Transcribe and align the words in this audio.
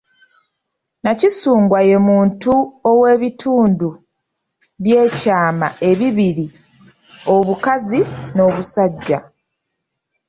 Nakisungwa 1.03 1.79
ye 1.89 1.97
muntu 2.09 2.51
ow’ebItundu 2.89 3.89
by’ekyama 4.83 5.67
ebibiri, 5.89 6.45
obukazi 7.35 7.99
n’obusajja. 8.35 9.17